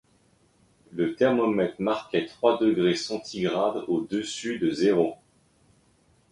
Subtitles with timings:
[0.89, 5.13] Le thermomètre marquait trois degrés centigrades au-dessus de zéro.